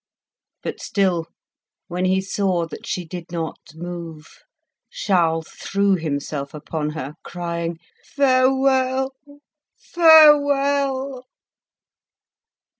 [0.63, 1.27] But still,
[1.87, 4.25] when he saw that she did not move,
[4.89, 7.77] Charles threw himself upon her, crying
[8.15, 9.13] "Farewell!
[9.77, 11.27] farewell!"